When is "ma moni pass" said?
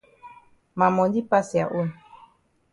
0.77-1.47